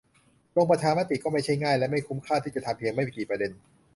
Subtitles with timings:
[0.55, 3.51] ลงประชามติก็ไม่ใช่ง่ายและไม่คุ้มค่าที่จะทำเพียงไม่กี่ประเด็น